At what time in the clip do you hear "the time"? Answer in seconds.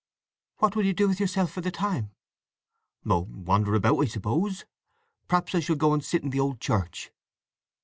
1.61-2.09